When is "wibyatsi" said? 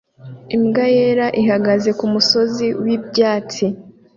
2.83-3.65